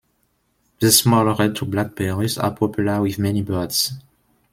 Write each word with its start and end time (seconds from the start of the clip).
The 0.79 0.91
small, 0.91 1.35
red-to-black 1.35 1.93
berries 1.93 2.39
are 2.39 2.49
popular 2.55 3.03
with 3.03 3.19
many 3.19 3.43
birds. 3.43 3.91